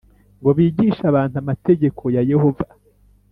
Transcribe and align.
ngo 0.39 0.49
bigishe 0.57 1.03
abantu 1.11 1.35
amategeko 1.43 2.03
ya 2.15 2.21
Yehova 2.31 2.65